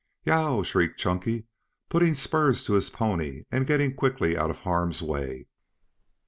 "Yeow!" 0.25 0.63
shrieked 0.63 0.99
Chunky, 0.99 1.45
putting 1.87 2.15
spurs 2.15 2.63
to 2.63 2.73
his 2.73 2.89
pony 2.89 3.43
and 3.51 3.67
getting 3.67 3.93
quickly 3.93 4.35
out 4.35 4.49
of 4.49 4.61
harm's 4.61 5.03
way. 5.03 5.45